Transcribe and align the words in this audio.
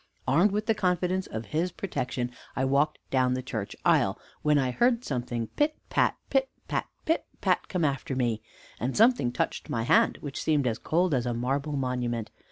Armed 0.27 0.51
with 0.51 0.65
the 0.65 0.73
confidence 0.73 1.27
of 1.27 1.45
his 1.53 1.71
protection; 1.71 2.31
I 2.55 2.65
walked 2.65 2.97
down 3.11 3.35
the 3.35 3.43
church 3.43 3.75
aisle, 3.85 4.19
when 4.41 4.57
I 4.57 4.71
heard 4.71 5.05
something 5.05 5.45
pit, 5.49 5.77
pat, 5.91 6.17
pit, 6.31 6.49
pat, 6.67 6.87
pit, 7.05 7.27
pat, 7.39 7.67
come 7.67 7.85
after 7.85 8.15
me, 8.15 8.41
and 8.79 8.97
something 8.97 9.31
touched 9.31 9.69
my 9.69 9.83
hand, 9.83 10.17
which 10.19 10.41
seemed 10.41 10.65
as 10.65 10.79
cold 10.79 11.13
as 11.13 11.27
a 11.27 11.35
marble 11.35 11.73
monument. 11.77 12.31